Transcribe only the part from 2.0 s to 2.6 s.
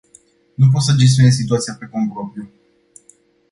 propriu.